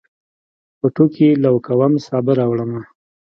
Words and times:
پټوکي 0.79 1.29
لو 1.43 1.53
کوم، 1.67 1.93
سابه 2.07 2.33
راوړمه 2.39 2.81